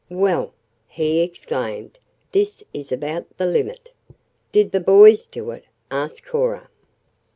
[0.09, 0.51] "Well,"
[0.87, 1.99] he exclaimed,
[2.31, 3.91] "this is about the limit!"
[4.51, 6.69] "Did the boys do it?" asked Cora.